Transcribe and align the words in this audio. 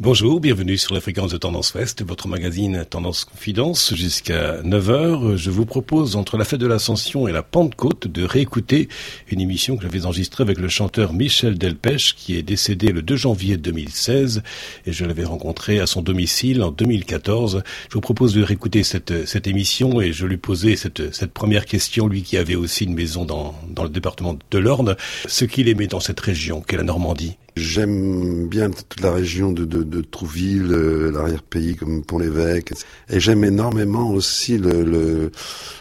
Bonjour, 0.00 0.38
bienvenue 0.38 0.78
sur 0.78 0.94
la 0.94 1.00
fréquence 1.00 1.32
de 1.32 1.38
Tendance 1.38 1.74
Ouest, 1.74 2.04
votre 2.04 2.28
magazine 2.28 2.84
Tendance 2.88 3.24
Confidence. 3.24 3.96
Jusqu'à 3.96 4.62
9h, 4.62 5.34
je 5.34 5.50
vous 5.50 5.66
propose, 5.66 6.14
entre 6.14 6.36
la 6.36 6.44
fête 6.44 6.60
de 6.60 6.68
l'Ascension 6.68 7.26
et 7.26 7.32
la 7.32 7.42
Pentecôte, 7.42 8.06
de 8.06 8.22
réécouter 8.22 8.88
une 9.28 9.40
émission 9.40 9.76
que 9.76 9.82
j'avais 9.82 10.06
enregistrée 10.06 10.44
avec 10.44 10.58
le 10.58 10.68
chanteur 10.68 11.14
Michel 11.14 11.58
Delpech, 11.58 12.14
qui 12.16 12.36
est 12.36 12.44
décédé 12.44 12.92
le 12.92 13.02
2 13.02 13.16
janvier 13.16 13.56
2016, 13.56 14.44
et 14.86 14.92
je 14.92 15.04
l'avais 15.04 15.24
rencontré 15.24 15.80
à 15.80 15.86
son 15.88 16.00
domicile 16.00 16.62
en 16.62 16.70
2014. 16.70 17.64
Je 17.88 17.94
vous 17.94 18.00
propose 18.00 18.34
de 18.34 18.42
réécouter 18.44 18.84
cette, 18.84 19.26
cette 19.26 19.48
émission, 19.48 20.00
et 20.00 20.12
je 20.12 20.26
lui 20.26 20.36
posais 20.36 20.76
cette, 20.76 21.12
cette 21.12 21.32
première 21.32 21.66
question, 21.66 22.06
lui 22.06 22.22
qui 22.22 22.36
avait 22.36 22.54
aussi 22.54 22.84
une 22.84 22.94
maison 22.94 23.24
dans, 23.24 23.52
dans 23.68 23.82
le 23.82 23.90
département 23.90 24.38
de 24.48 24.58
l'Orne, 24.58 24.94
ce 25.26 25.44
qu'il 25.44 25.66
aimait 25.66 25.88
dans 25.88 25.98
cette 25.98 26.20
région 26.20 26.60
qu'est 26.60 26.76
la 26.76 26.84
Normandie? 26.84 27.36
J'aime 27.58 28.46
bien 28.46 28.70
toute 28.70 29.00
la 29.00 29.12
région 29.12 29.50
de, 29.50 30.00
Trouville, 30.00 30.70
euh, 30.70 31.10
l'arrière-pays 31.10 31.74
comme 31.74 32.04
Pont-l'Évêque. 32.04 32.72
Et 33.10 33.18
j'aime 33.18 33.44
énormément 33.44 34.10
aussi 34.10 34.58
le, 34.58 35.32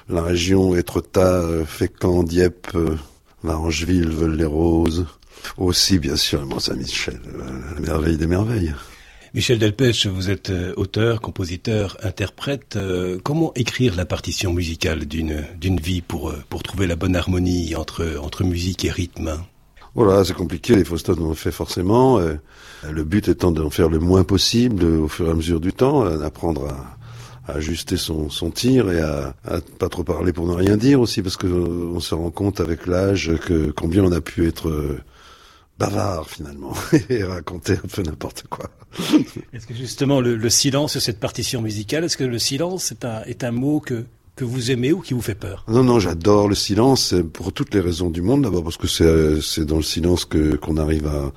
la 0.09 0.23
région 0.23 0.76
Étretat, 0.76 1.41
euh, 1.41 1.66
Fécamp, 1.66 2.23
Dieppe, 2.23 2.70
euh, 2.73 2.95
Varangeville, 3.44 4.09
Veul-les-Roses. 4.09 5.05
Aussi, 5.58 5.99
bien 5.99 6.16
sûr, 6.16 6.44
Mont-Saint-Michel, 6.45 7.20
la 7.76 7.80
merveille 7.80 8.18
des 8.18 8.26
merveilles. 8.26 8.73
Michel 9.35 9.59
Delpech, 9.59 10.07
vous 10.07 10.32
êtes 10.32 10.52
auteur, 10.77 11.21
compositeur, 11.21 11.96
interprète. 12.02 12.77
comment 13.23 13.54
écrire 13.54 13.96
la 13.96 14.05
partition 14.05 14.52
musicale 14.52 15.05
d'une 15.05 15.46
d'une 15.59 15.80
vie 15.80 16.02
pour 16.02 16.34
pour 16.49 16.63
trouver 16.63 16.88
la 16.88 16.96
bonne 16.96 17.16
harmonie 17.16 17.76
entre 17.76 18.20
entre 18.20 18.44
musique 18.44 18.84
et 18.84 18.90
rythme? 18.90 19.38
Voilà, 19.97 20.23
c'est 20.23 20.35
compliqué, 20.35 20.75
les 20.75 20.83
fausses 20.83 21.07
notes 21.07 21.17
on 21.19 21.29
le 21.29 21.33
fait 21.33 21.51
forcément. 21.51 22.19
Euh, 22.19 22.35
le 22.87 23.03
but 23.03 23.27
étant 23.27 23.51
d'en 23.51 23.71
faire 23.71 23.89
le 23.89 23.97
moins 23.97 24.23
possible 24.23 24.85
au 24.85 25.07
fur 25.07 25.27
et 25.27 25.31
à 25.31 25.33
mesure 25.33 25.59
du 25.59 25.73
temps, 25.73 26.05
euh, 26.05 26.17
d'apprendre 26.17 26.67
à, 26.67 27.51
ajuster 27.51 27.97
son, 27.97 28.29
son 28.29 28.51
tir 28.51 28.91
et 28.91 29.01
à, 29.01 29.34
à, 29.43 29.59
pas 29.79 29.89
trop 29.89 30.04
parler 30.04 30.34
pour 30.34 30.45
ne 30.45 30.54
rien 30.54 30.77
dire 30.77 31.01
aussi, 31.01 31.23
parce 31.23 31.35
que 31.35 31.48
euh, 31.48 31.91
on 31.95 31.99
se 31.99 32.13
rend 32.13 32.29
compte 32.29 32.59
avec 32.59 32.85
l'âge 32.85 33.31
que 33.43 33.71
combien 33.71 34.04
on 34.04 34.12
a 34.12 34.21
pu 34.21 34.48
être 34.48 34.98
bavard 35.79 36.29
finalement 36.29 36.73
et 37.09 37.23
raconter 37.23 37.73
un 37.73 37.87
peu 37.91 38.04
n'importe 38.04 38.45
quoi. 38.51 38.70
Est-ce 39.51 39.65
que 39.65 39.73
justement 39.73 40.21
le, 40.21 40.35
le 40.35 40.49
silence 40.51 40.91
sur 40.91 41.01
cette 41.01 41.20
partition 41.20 41.61
musicale, 41.61 42.04
est-ce 42.04 42.17
que 42.17 42.23
le 42.23 42.37
silence 42.37 42.91
est 42.91 43.04
un, 43.04 43.23
est 43.23 43.43
un 43.43 43.51
mot 43.51 43.79
que 43.79 44.05
que 44.38 44.46
vous 44.46 44.71
aimez 44.71 44.93
ou 44.93 45.02
qui 45.02 45.13
vous 45.13 45.21
fait 45.21 45.35
peur 45.35 45.66
Non, 45.68 45.84
non, 45.84 45.99
j'adore 45.99 46.48
le 46.48 46.55
silence 46.55 47.16
pour 47.34 47.52
toutes 47.52 47.74
les 47.74 47.82
raisons 47.82 48.10
du 48.10 48.21
monde. 48.21 48.44
D'abord 48.44 48.63
parce 48.63 48.77
que 48.77 48.88
c'est 48.88 49.41
c'est 49.41 49.66
dans 49.66 49.77
le 49.77 49.82
silence 49.82 50.24
que 50.24 50.55
qu'on 50.55 50.77
arrive 50.77 51.07
à 51.07 51.34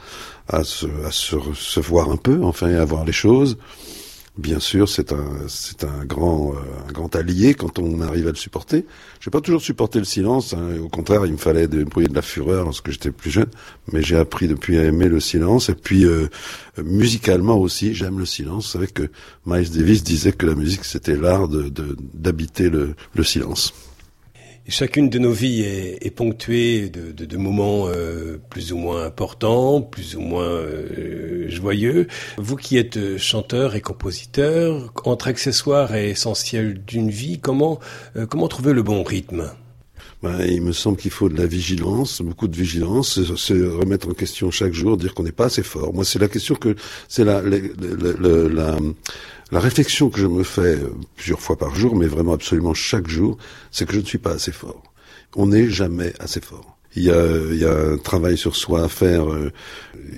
à 0.48 0.64
se, 0.64 0.86
à 1.06 1.10
se, 1.10 1.36
se 1.54 1.80
voir 1.80 2.10
un 2.10 2.16
peu, 2.16 2.42
enfin, 2.42 2.72
à 2.74 2.84
voir 2.84 3.04
les 3.04 3.12
choses. 3.12 3.56
Bien 4.40 4.58
sûr, 4.58 4.88
c'est 4.88 5.12
un, 5.12 5.28
c'est 5.48 5.84
un 5.84 6.06
grand, 6.06 6.54
euh, 6.54 6.88
un 6.88 6.92
grand 6.92 7.14
allié 7.14 7.52
quand 7.52 7.78
on 7.78 8.00
arrive 8.00 8.26
à 8.26 8.30
le 8.30 8.36
supporter. 8.36 8.86
J'ai 9.20 9.30
pas 9.30 9.42
toujours 9.42 9.60
supporté 9.60 9.98
le 9.98 10.06
silence. 10.06 10.54
Hein. 10.54 10.78
Au 10.82 10.88
contraire, 10.88 11.26
il 11.26 11.32
me 11.32 11.36
fallait 11.36 11.68
débrouiller 11.68 12.08
de 12.08 12.14
la 12.14 12.22
fureur 12.22 12.64
lorsque 12.64 12.90
j'étais 12.90 13.10
plus 13.10 13.30
jeune. 13.30 13.50
Mais 13.92 14.02
j'ai 14.02 14.16
appris 14.16 14.48
depuis 14.48 14.78
à 14.78 14.84
aimer 14.84 15.08
le 15.08 15.20
silence. 15.20 15.68
Et 15.68 15.74
puis, 15.74 16.06
euh, 16.06 16.28
musicalement 16.82 17.58
aussi, 17.58 17.94
j'aime 17.94 18.18
le 18.18 18.24
silence. 18.24 18.64
Vous 18.64 18.72
savez 18.72 18.86
que 18.86 19.10
Miles 19.44 19.70
Davis 19.70 20.02
disait 20.02 20.32
que 20.32 20.46
la 20.46 20.54
musique, 20.54 20.86
c'était 20.86 21.16
l'art 21.16 21.46
de, 21.46 21.70
d'habiter 22.14 22.70
le, 22.70 22.94
le 23.14 23.24
silence. 23.24 23.74
Chacune 24.68 25.08
de 25.08 25.18
nos 25.18 25.32
vies 25.32 25.62
est, 25.62 26.14
ponctuée 26.14 26.90
de, 26.90 27.36
moments 27.36 27.88
euh, 27.88 28.40
plus 28.50 28.72
ou 28.72 28.76
moins 28.76 29.04
importants, 29.04 29.80
plus 29.80 30.16
ou 30.16 30.20
moins 30.20 30.44
euh, 30.44 31.48
joyeux. 31.48 32.06
Vous 32.36 32.56
qui 32.56 32.76
êtes 32.76 32.96
euh, 32.96 33.18
chanteur 33.18 33.74
et 33.74 33.80
compositeur, 33.80 34.92
entre 35.04 35.28
accessoires 35.28 35.94
et 35.94 36.10
essentiels 36.10 36.84
d'une 36.84 37.10
vie, 37.10 37.40
comment 37.40 37.80
comment 38.28 38.48
trouver 38.48 38.72
le 38.72 38.82
bon 38.82 39.02
rythme? 39.02 39.50
Ben, 40.22 40.40
il 40.46 40.60
me 40.60 40.72
semble 40.72 40.98
qu'il 40.98 41.10
faut 41.10 41.28
de 41.28 41.38
la 41.38 41.46
vigilance, 41.46 42.20
beaucoup 42.20 42.46
de 42.46 42.56
vigilance, 42.56 43.34
se 43.36 43.54
remettre 43.54 44.08
en 44.08 44.12
question 44.12 44.50
chaque 44.50 44.74
jour, 44.74 44.98
dire 44.98 45.14
qu'on 45.14 45.22
n'est 45.22 45.32
pas 45.32 45.46
assez 45.46 45.62
fort. 45.62 45.94
Moi, 45.94 46.04
c'est 46.04 46.18
la 46.18 46.28
question 46.28 46.54
que 46.54 46.76
c'est 47.08 47.24
la, 47.24 47.42
la, 47.42 49.60
réflexion 49.60 50.10
que 50.10 50.20
je 50.20 50.26
me 50.26 50.42
fais 50.42 50.76
euh, 50.76 50.92
plusieurs 51.16 51.40
fois 51.40 51.56
par 51.56 51.74
jour, 51.74 51.96
mais 51.96 52.06
vraiment 52.06 52.34
absolument 52.34 52.74
chaque 52.74 53.08
jour, 53.08 53.38
c'est 53.70 53.86
que 53.86 53.94
je 53.94 54.00
ne 54.00 54.04
suis 54.04 54.18
pas 54.18 54.32
assez 54.32 54.52
fort. 54.52 54.82
On 55.36 55.46
n'est 55.46 55.68
jamais 55.68 56.12
assez 56.20 56.40
fort. 56.40 56.76
Il 56.96 57.04
y, 57.04 57.10
a, 57.10 57.24
il 57.52 57.58
y 57.58 57.64
a 57.64 57.72
un 57.92 57.98
travail 57.98 58.36
sur 58.36 58.56
soi 58.56 58.82
à 58.82 58.88
faire. 58.88 59.30
Euh, 59.30 59.52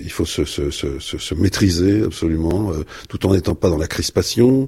il 0.01 0.11
faut 0.11 0.25
se, 0.25 0.43
se, 0.43 0.71
se, 0.71 0.99
se 0.99 1.35
maîtriser 1.35 2.01
absolument, 2.01 2.71
euh, 2.71 2.83
tout 3.09 3.25
en 3.27 3.33
n'étant 3.33 3.53
pas 3.53 3.69
dans 3.69 3.77
la 3.77 3.87
crispation. 3.87 4.67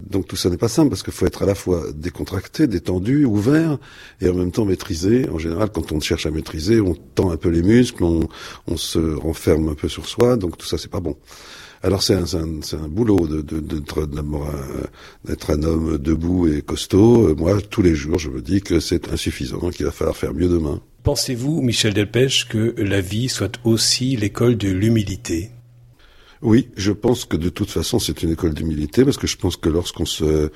Donc 0.00 0.26
tout 0.26 0.36
ça 0.36 0.48
n'est 0.48 0.56
pas 0.56 0.68
simple 0.68 0.88
parce 0.88 1.02
qu'il 1.02 1.12
faut 1.12 1.26
être 1.26 1.42
à 1.42 1.46
la 1.46 1.54
fois 1.54 1.84
décontracté, 1.94 2.66
détendu, 2.66 3.24
ouvert 3.24 3.78
et 4.20 4.28
en 4.28 4.34
même 4.34 4.50
temps 4.50 4.64
maîtrisé. 4.64 5.28
En 5.28 5.38
général, 5.38 5.70
quand 5.72 5.92
on 5.92 6.00
cherche 6.00 6.26
à 6.26 6.30
maîtriser, 6.30 6.80
on 6.80 6.94
tend 6.94 7.30
un 7.30 7.36
peu 7.36 7.50
les 7.50 7.62
muscles, 7.62 8.02
on, 8.02 8.28
on 8.66 8.76
se 8.76 8.98
renferme 8.98 9.68
un 9.68 9.74
peu 9.74 9.88
sur 9.88 10.08
soi. 10.08 10.36
Donc 10.36 10.56
tout 10.56 10.66
ça, 10.66 10.78
c'est 10.78 10.90
pas 10.90 11.00
bon. 11.00 11.16
Alors 11.82 12.02
c'est 12.02 12.14
un, 12.14 12.24
un, 12.34 12.60
un, 12.84 12.88
boulot 12.88 13.26
de, 13.26 13.42
de, 13.42 13.60
d'être 13.60 15.50
un 15.50 15.62
homme 15.64 15.98
debout 15.98 16.48
et 16.48 16.62
costaud. 16.62 17.34
Moi, 17.36 17.60
tous 17.60 17.82
les 17.82 17.94
jours, 17.94 18.18
je 18.18 18.30
me 18.30 18.40
dis 18.40 18.60
que 18.60 18.80
c'est 18.80 19.12
insuffisant, 19.12 19.70
qu'il 19.70 19.84
va 19.86 19.92
falloir 19.92 20.16
faire 20.16 20.32
mieux 20.32 20.48
demain. 20.48 20.80
Pensez-vous, 21.02 21.62
Michel 21.62 21.94
Delpech, 21.94 22.46
que 22.48 22.74
la 22.78 23.00
vie 23.00 23.28
soit 23.28 23.58
aussi 23.64 24.16
l'école 24.16 24.56
de 24.56 24.68
l'humilité? 24.68 25.50
Oui, 26.42 26.68
je 26.76 26.90
pense 26.90 27.24
que 27.24 27.36
de 27.36 27.48
toute 27.48 27.70
façon 27.70 28.00
c'est 28.00 28.22
une 28.24 28.32
école 28.32 28.52
d'humilité 28.52 29.04
parce 29.04 29.16
que 29.16 29.28
je 29.28 29.36
pense 29.36 29.56
que 29.56 29.68
lorsqu'on 29.68 30.04
se 30.04 30.50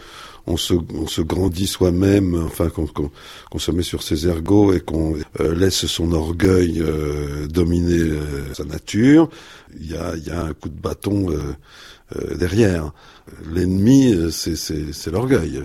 on 0.49 0.57
se, 0.57 0.75
on 0.75 1.23
grandit 1.23 1.69
soi-même, 1.69 2.35
enfin 2.45 2.71
qu'on 2.71 2.87
qu'on 2.87 3.59
se 3.59 3.71
met 3.71 3.85
sur 3.85 4.03
ses 4.03 4.27
ergots 4.27 4.73
et 4.73 4.81
qu'on 4.81 5.17
euh, 5.41 5.55
laisse 5.55 5.87
son 5.87 6.13
orgueil 6.13 6.81
euh, 6.81 7.47
dominer 7.47 8.01
euh, 8.01 8.55
sa 8.55 8.65
nature, 8.65 9.29
il 9.81 9.97
a, 9.97 10.17
y 10.17 10.31
a 10.31 10.43
un 10.43 10.55
coup 10.55 10.69
de 10.69 10.81
bâton 10.81 11.29
derrière. 12.39 12.93
L'ennemi, 13.53 14.15
c'est 14.31 15.11
l'orgueil. 15.11 15.61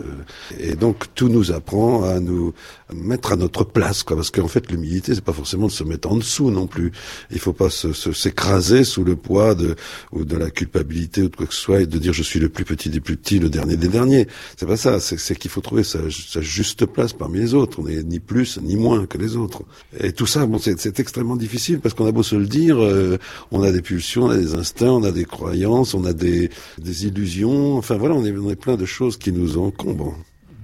Et 0.59 0.75
donc 0.75 1.05
tout 1.13 1.29
nous 1.29 1.51
apprend 1.51 2.03
à 2.03 2.19
nous 2.19 2.53
mettre 2.93 3.31
à 3.31 3.35
notre 3.35 3.63
place, 3.63 4.03
quoi. 4.03 4.15
Parce 4.15 4.31
qu'en 4.31 4.47
fait, 4.47 4.71
l'humilité, 4.71 5.15
c'est 5.15 5.23
pas 5.23 5.33
forcément 5.33 5.67
de 5.67 5.71
se 5.71 5.83
mettre 5.83 6.11
en 6.11 6.15
dessous 6.15 6.51
non 6.51 6.67
plus. 6.67 6.91
Il 7.31 7.39
faut 7.39 7.53
pas 7.53 7.69
s'écraser 7.69 8.83
sous 8.83 9.03
le 9.03 9.15
poids 9.15 9.55
de 9.55 9.75
ou 10.11 10.25
de 10.25 10.37
la 10.37 10.49
culpabilité 10.49 11.21
ou 11.21 11.29
de 11.29 11.35
quoi 11.35 11.45
que 11.45 11.53
ce 11.53 11.61
soit 11.61 11.81
et 11.81 11.85
de 11.85 11.97
dire 11.97 12.13
je 12.13 12.23
suis 12.23 12.39
le 12.39 12.49
plus 12.49 12.65
petit 12.65 12.89
des 12.89 12.99
plus 12.99 13.17
petits, 13.17 13.39
le 13.39 13.49
dernier 13.49 13.77
des 13.77 13.87
derniers. 13.87 14.27
C'est 14.57 14.65
pas 14.65 14.77
ça. 14.77 14.99
C'est 14.99 15.35
qu'il 15.35 15.51
faut 15.51 15.61
trouver 15.61 15.83
sa, 15.83 15.99
sa, 16.09 16.41
juste 16.41 16.85
place 16.85 17.13
parmi 17.13 17.39
les 17.39 17.53
autres. 17.53 17.79
On 17.79 17.83
n'est 17.83 18.03
ni 18.03 18.19
plus 18.19 18.59
ni 18.61 18.75
moins 18.75 19.05
que 19.05 19.17
les 19.17 19.35
autres. 19.35 19.63
Et 19.99 20.11
tout 20.11 20.27
ça, 20.27 20.45
bon, 20.45 20.57
c'est 20.59 20.99
extrêmement 20.99 21.35
difficile 21.35 21.79
parce 21.79 21.93
qu'on 21.93 22.07
a 22.07 22.11
beau 22.11 22.23
se 22.23 22.35
le 22.35 22.47
dire, 22.47 22.81
euh, 22.81 23.17
on 23.51 23.63
a 23.63 23.71
des 23.71 23.81
pulsions, 23.81 24.25
on 24.25 24.29
a 24.29 24.37
des 24.37 24.55
instincts, 24.55 24.91
on 24.91 25.03
a 25.03 25.11
des 25.11 25.25
croyances, 25.25 25.93
on 25.93 26.05
a 26.05 26.13
des, 26.13 26.30
des 26.77 27.05
illusions 27.05 27.77
Enfin 27.77 27.97
voilà, 27.97 28.15
on 28.15 28.25
est, 28.25 28.55
plein 28.55 28.75
de 28.75 28.85
choses 28.85 29.17
qui 29.17 29.31
nous 29.31 29.57
encombrent. 29.57 30.15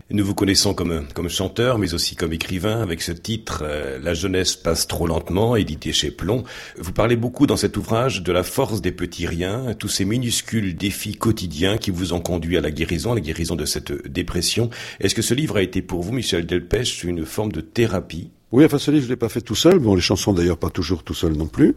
Nous 0.10 0.24
vous 0.24 0.34
connaissons 0.34 0.74
comme, 0.74 1.06
comme 1.14 1.28
chanteur, 1.28 1.78
mais 1.78 1.94
aussi 1.94 2.16
comme 2.16 2.32
écrivain, 2.32 2.82
avec 2.82 3.02
ce 3.02 3.12
titre 3.12 3.64
euh, 3.66 4.00
La 4.02 4.14
jeunesse 4.14 4.56
passe 4.56 4.88
trop 4.88 5.06
lentement, 5.06 5.58
édité 5.58 5.92
chez 5.92 6.12
Plomb. 6.12 6.46
Vous 6.78 6.94
parlez 6.94 7.18
beaucoup 7.18 7.46
dans 7.46 7.58
cet 7.58 7.76
ouvrage 7.76 8.24
de 8.24 8.32
la 8.32 8.44
force 8.44 8.82
des 8.82 8.94
petits 8.94 9.28
riens, 9.28 9.74
tous 9.78 9.90
ces 9.90 10.06
minuscules 10.06 10.78
défis 10.78 11.16
quotidiens 11.16 11.78
qui 11.78 11.92
vous 11.92 12.14
ont 12.14 12.22
conduit 12.22 12.56
à 12.56 12.62
la 12.62 12.72
guérison, 12.72 13.12
à 13.12 13.16
la 13.16 13.22
guérison 13.22 13.58
de 13.58 13.66
cette 13.66 14.08
dépression. 14.08 14.70
Est-ce 15.02 15.14
que 15.14 15.22
ce 15.22 15.34
livre 15.34 15.58
a 15.58 15.62
été 15.62 15.82
pour 15.82 16.04
vous, 16.04 16.14
Michel 16.14 16.46
Delpech, 16.46 17.04
une 17.04 17.26
forme 17.26 17.52
de 17.52 17.62
thérapie? 17.62 18.30
Oui, 18.54 18.64
enfin 18.64 18.78
ce 18.78 18.92
livre 18.92 19.04
je 19.04 19.10
l'ai 19.10 19.18
pas 19.18 19.28
fait 19.28 19.42
tout 19.42 19.56
seul. 19.56 19.80
Bon, 19.80 19.94
les 19.94 20.02
chansons 20.02 20.32
d'ailleurs 20.32 20.58
pas 20.58 20.70
toujours 20.70 21.04
tout 21.04 21.14
seul 21.14 21.34
non 21.34 21.48
plus. 21.48 21.76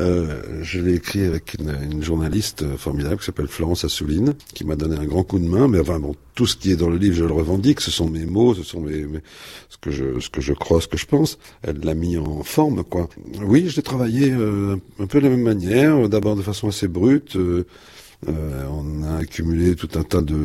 Euh, 0.00 0.62
je 0.62 0.80
l'ai 0.80 0.94
écrit 0.94 1.24
avec 1.24 1.54
une, 1.58 2.02
journaliste 2.02 2.76
formidable 2.76 3.18
qui 3.18 3.26
s'appelle 3.26 3.46
Florence 3.46 3.84
Assouline, 3.84 4.34
qui 4.54 4.64
m'a 4.64 4.76
donné 4.76 4.96
un 4.96 5.04
grand 5.04 5.22
coup 5.22 5.38
de 5.38 5.46
main. 5.46 5.68
Mais 5.68 5.80
enfin 5.80 5.98
bon, 6.00 6.14
tout 6.34 6.46
ce 6.46 6.56
qui 6.56 6.70
est 6.70 6.76
dans 6.76 6.90
le 6.90 6.98
livre, 6.98 7.16
je 7.16 7.24
le 7.24 7.32
revendique. 7.32 7.80
Ce 7.80 7.90
sont 7.90 8.08
mes 8.08 8.26
mots, 8.26 8.54
ce 8.54 8.62
sont 8.62 8.80
mes, 8.80 9.06
ce 9.70 9.78
que 9.80 9.90
je, 9.90 10.20
ce 10.20 10.28
que 10.28 10.42
je 10.42 10.52
crois, 10.52 10.82
ce 10.82 10.88
que 10.88 10.98
je 10.98 11.06
pense. 11.06 11.38
Elle 11.62 11.80
l'a 11.80 11.94
mis 11.94 12.18
en 12.18 12.42
forme, 12.42 12.84
quoi. 12.84 13.08
Oui, 13.42 13.68
je 13.68 13.76
l'ai 13.76 13.82
travaillé 13.82 14.30
euh, 14.32 14.76
un 14.98 15.06
peu 15.06 15.18
de 15.18 15.24
la 15.24 15.30
même 15.30 15.42
manière. 15.42 16.08
D'abord 16.10 16.36
de 16.36 16.42
façon 16.42 16.68
assez 16.68 16.88
brute. 16.88 17.36
Euh, 17.36 17.66
euh, 18.28 18.66
on 18.70 19.02
a 19.02 19.16
accumulé 19.16 19.74
tout 19.74 19.88
un 19.96 20.04
tas 20.04 20.20
de, 20.20 20.36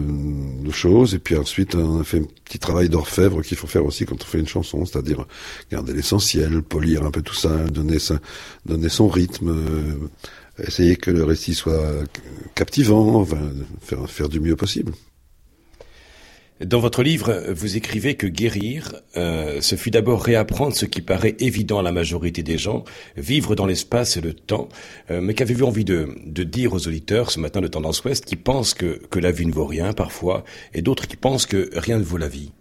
de, 0.63 0.71
choses 0.71 1.13
et 1.13 1.19
puis 1.19 1.35
ensuite 1.35 1.75
on 1.75 2.01
a 2.01 2.03
fait 2.03 2.19
un 2.19 2.25
petit 2.43 2.57
travail 2.57 2.89
d'orfèvre 2.89 3.43
qu'il 3.43 3.55
faut 3.55 3.67
faire 3.67 3.85
aussi 3.85 4.05
quand 4.05 4.15
on 4.19 4.25
fait 4.25 4.39
une 4.39 4.47
chanson, 4.47 4.83
c'est-à-dire 4.85 5.27
garder 5.71 5.93
l'essentiel, 5.93 6.63
polir 6.63 7.03
un 7.05 7.11
peu 7.11 7.21
tout 7.21 7.35
ça, 7.35 7.49
donner, 7.65 7.99
ça, 7.99 8.19
donner 8.65 8.89
son 8.89 9.07
rythme, 9.07 9.49
euh, 9.49 10.63
essayer 10.65 10.95
que 10.95 11.11
le 11.11 11.23
récit 11.23 11.53
soit 11.53 12.03
captivant, 12.55 13.15
enfin, 13.17 13.51
faire, 13.81 14.09
faire 14.09 14.29
du 14.29 14.39
mieux 14.39 14.55
possible. 14.55 14.93
Dans 16.65 16.79
votre 16.79 17.03
livre, 17.03 17.43
vous 17.53 17.77
écrivez 17.77 18.15
que 18.15 18.25
guérir, 18.25 18.95
euh, 19.15 19.61
ce 19.61 19.75
fut 19.75 19.91
d'abord 19.91 20.23
réapprendre 20.23 20.75
ce 20.75 20.85
qui 20.87 21.01
paraît 21.01 21.35
évident 21.39 21.77
à 21.77 21.83
la 21.83 21.91
majorité 21.91 22.41
des 22.41 22.57
gens, 22.57 22.83
vivre 23.15 23.53
dans 23.53 23.67
l'espace 23.67 24.17
et 24.17 24.21
le 24.21 24.33
temps. 24.33 24.67
Euh, 25.11 25.21
mais 25.21 25.35
qu'avez-vous 25.35 25.65
envie 25.65 25.85
de, 25.85 26.09
de, 26.25 26.43
dire 26.43 26.73
aux 26.73 26.87
auditeurs 26.87 27.29
ce 27.29 27.39
matin 27.39 27.61
de 27.61 27.67
Tendance 27.67 28.03
Ouest 28.03 28.25
qui 28.25 28.35
pensent 28.35 28.73
que, 28.73 28.99
que 29.11 29.19
la 29.19 29.31
vie 29.31 29.45
ne 29.45 29.51
vaut 29.51 29.67
rien 29.67 29.93
parfois, 29.93 30.45
et 30.73 30.81
d'autres 30.81 31.07
qui 31.07 31.15
pensent 31.15 31.45
que 31.45 31.69
rien 31.73 31.99
ne 31.99 32.03
vaut 32.03 32.17
la 32.17 32.27
vie? 32.27 32.51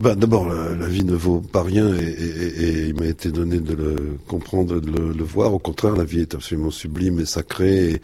Ben, 0.00 0.14
D'abord, 0.14 0.46
la, 0.46 0.86
vie 0.86 1.04
ne 1.04 1.14
vaut 1.14 1.40
pas 1.40 1.62
rien 1.62 1.94
et, 1.94 2.02
et, 2.02 2.62
et 2.62 2.86
il 2.88 2.94
m'a 2.94 3.06
été 3.06 3.30
donné 3.30 3.58
de 3.58 3.74
le 3.74 4.18
comprendre, 4.26 4.80
de 4.80 4.90
le, 4.90 5.12
le, 5.12 5.24
voir. 5.24 5.54
Au 5.54 5.58
contraire, 5.58 5.96
la 5.96 6.04
vie 6.04 6.20
est 6.20 6.34
absolument 6.34 6.70
sublime 6.70 7.20
et 7.20 7.24
sacrée. 7.24 7.92
Et, 7.92 8.02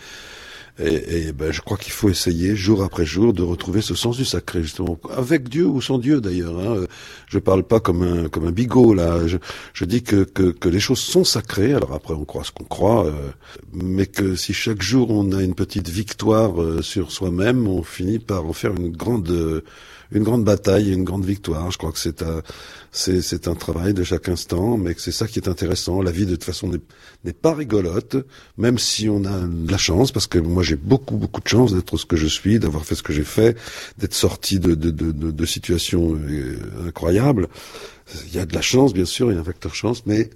et, 0.78 1.28
et 1.28 1.32
ben, 1.32 1.52
je 1.52 1.60
crois 1.60 1.76
qu'il 1.76 1.92
faut 1.92 2.08
essayer 2.08 2.56
jour 2.56 2.82
après 2.82 3.06
jour 3.06 3.32
de 3.32 3.42
retrouver 3.42 3.80
ce 3.80 3.94
sens 3.94 4.16
du 4.16 4.24
sacré, 4.24 4.62
justement, 4.62 4.98
avec 5.16 5.48
Dieu 5.48 5.66
ou 5.66 5.80
sans 5.80 5.98
Dieu 5.98 6.20
d'ailleurs. 6.20 6.58
Hein. 6.58 6.84
Je 7.28 7.38
parle 7.38 7.62
pas 7.62 7.80
comme 7.80 8.02
un 8.02 8.28
comme 8.28 8.46
un 8.46 8.52
bigot 8.52 8.92
là. 8.94 9.26
Je, 9.26 9.38
je 9.72 9.84
dis 9.84 10.02
que, 10.02 10.24
que, 10.24 10.50
que 10.50 10.68
les 10.68 10.80
choses 10.80 10.98
sont 10.98 11.24
sacrées. 11.24 11.74
Alors 11.74 11.92
après, 11.92 12.14
on 12.14 12.24
croit 12.24 12.44
ce 12.44 12.50
qu'on 12.50 12.64
croit, 12.64 13.06
euh, 13.06 13.12
mais 13.72 14.06
que 14.06 14.34
si 14.34 14.52
chaque 14.52 14.82
jour 14.82 15.10
on 15.10 15.32
a 15.32 15.42
une 15.42 15.54
petite 15.54 15.88
victoire 15.88 16.60
euh, 16.60 16.82
sur 16.82 17.12
soi-même, 17.12 17.68
on 17.68 17.82
finit 17.82 18.18
par 18.18 18.44
en 18.46 18.52
faire 18.52 18.72
une 18.74 18.90
grande 18.90 19.62
une 20.14 20.22
grande 20.22 20.44
bataille, 20.44 20.92
une 20.92 21.04
grande 21.04 21.24
victoire. 21.24 21.70
Je 21.70 21.78
crois 21.78 21.92
que 21.92 21.98
c'est 21.98 22.22
un, 22.22 22.42
c'est, 22.92 23.20
c'est 23.20 23.48
un 23.48 23.54
travail 23.54 23.92
de 23.92 24.04
chaque 24.04 24.28
instant, 24.28 24.76
mais 24.76 24.94
que 24.94 25.00
c'est 25.00 25.12
ça 25.12 25.26
qui 25.26 25.38
est 25.38 25.48
intéressant. 25.48 26.00
La 26.00 26.10
vie, 26.10 26.24
de 26.24 26.32
toute 26.32 26.44
façon, 26.44 26.70
n'est, 27.24 27.32
pas 27.32 27.54
rigolote, 27.54 28.16
même 28.56 28.78
si 28.78 29.08
on 29.08 29.24
a 29.24 29.40
de 29.40 29.70
la 29.70 29.78
chance, 29.78 30.12
parce 30.12 30.26
que 30.26 30.38
moi, 30.38 30.62
j'ai 30.62 30.76
beaucoup, 30.76 31.16
beaucoup 31.16 31.40
de 31.40 31.48
chance 31.48 31.74
d'être 31.74 31.96
ce 31.96 32.06
que 32.06 32.16
je 32.16 32.26
suis, 32.26 32.58
d'avoir 32.58 32.84
fait 32.84 32.94
ce 32.94 33.02
que 33.02 33.12
j'ai 33.12 33.24
fait, 33.24 33.58
d'être 33.98 34.14
sorti 34.14 34.58
de, 34.58 34.74
de, 34.74 34.90
de, 34.90 35.10
de, 35.12 35.46
situations 35.46 36.14
euh, 36.14 36.56
incroyables. 36.86 37.48
Il 38.26 38.34
y 38.34 38.38
a 38.38 38.46
de 38.46 38.54
la 38.54 38.62
chance, 38.62 38.94
bien 38.94 39.04
sûr, 39.04 39.30
il 39.30 39.34
y 39.34 39.38
a 39.38 39.40
un 39.40 39.44
facteur 39.44 39.74
chance, 39.74 40.06
mais 40.06 40.30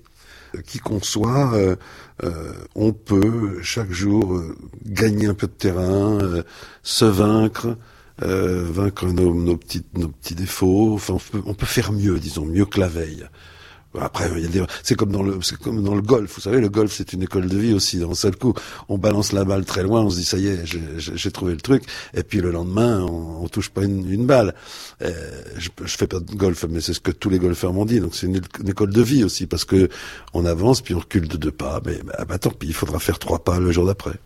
qui 0.66 0.78
qu'on 0.78 1.00
soit, 1.00 1.54
euh, 1.54 1.76
euh, 2.25 2.52
on 2.75 2.92
peut 2.92 3.60
chaque 3.62 3.90
jour 3.92 4.34
euh, 4.34 4.56
gagner 4.86 5.26
un 5.26 5.34
peu 5.34 5.46
de 5.46 5.52
terrain, 5.52 6.19
euh, 6.20 6.42
se 6.82 7.04
vaincre, 7.04 7.76
euh, 8.23 8.67
vaincre 8.69 9.06
nos, 9.06 9.35
nos, 9.35 9.56
petits, 9.56 9.85
nos 9.94 10.09
petits 10.09 10.35
défauts. 10.35 10.94
Enfin, 10.94 11.15
on 11.15 11.19
peut, 11.19 11.43
on 11.47 11.55
peut 11.55 11.67
faire 11.67 11.93
mieux, 11.93 12.19
disons, 12.19 12.44
mieux 12.47 12.67
que 12.67 12.81
la 12.81 12.88
veille. 12.88 13.26
Après, 13.99 14.31
c'est 14.82 14.97
comme 14.97 15.11
dans 15.11 15.23
le, 15.23 15.41
c'est 15.41 15.59
comme 15.59 15.82
dans 15.82 15.94
le 15.94 16.03
golf. 16.03 16.35
Vous 16.35 16.41
savez, 16.43 16.61
le 16.61 16.69
golf, 16.69 16.93
c'est 16.93 17.15
une 17.15 17.23
école 17.23 17.49
de 17.49 17.56
vie 17.56 17.73
aussi. 17.73 17.99
D'un 17.99 18.15
seul 18.15 18.37
coup, 18.37 18.53
on 18.88 18.99
balance 18.99 19.32
la 19.32 19.44
balle 19.44 19.65
très 19.65 19.82
loin, 19.82 20.03
on 20.03 20.11
se 20.11 20.17
dit 20.17 20.25
ça 20.25 20.37
y 20.37 20.47
est, 20.47 20.65
j'ai 20.99 21.31
trouvé 21.31 21.53
le 21.53 21.61
truc. 21.61 21.85
Et 22.15 22.23
puis 22.23 22.41
le 22.41 22.50
lendemain, 22.50 23.00
on, 23.00 23.44
on 23.44 23.49
touche 23.49 23.70
pas 23.70 23.85
une, 23.85 24.11
une 24.11 24.26
balle. 24.26 24.55
Euh, 25.03 25.43
je, 25.56 25.71
je 25.82 25.97
fais 25.97 26.06
pas 26.06 26.21
de 26.21 26.35
golf, 26.35 26.67
mais 26.69 26.81
c'est 26.82 26.93
ce 26.93 27.00
que 27.00 27.11
tous 27.11 27.31
les 27.31 27.38
golfeurs 27.38 27.73
m'ont 27.73 27.87
dit. 27.87 28.00
Donc 28.00 28.14
c'est 28.14 28.26
une, 28.26 28.41
une, 28.61 28.69
école 28.69 28.93
de 28.93 29.03
vie 29.03 29.25
aussi, 29.25 29.47
parce 29.47 29.64
que 29.64 29.88
on 30.35 30.44
avance 30.44 30.82
puis 30.82 30.94
on 30.94 30.99
recule 30.99 31.26
de 31.26 31.38
deux 31.38 31.53
pas. 31.53 31.81
Mais 31.87 31.99
bah, 32.05 32.25
bah 32.29 32.38
tant 32.38 32.50
pis, 32.50 32.67
il 32.69 32.75
faudra 32.75 32.99
faire 32.99 33.19
trois 33.19 33.43
pas 33.43 33.59
le 33.59 33.73
jour 33.73 33.87
d'après 33.87 34.21